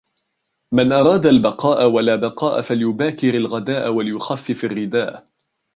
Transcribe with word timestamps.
مَنْ 0.73 0.91
أَرَادَ 0.91 1.25
الْبَقَاءَ 1.25 1.87
وَلَا 1.89 2.15
بَقَاءَ 2.15 2.61
فَلْيُبَاكِرْ 2.61 3.33
الْغَدَاءَ 3.33 3.89
وَلْيُخَفِّفْ 3.89 4.63
الرِّدَاءَ 4.65 5.25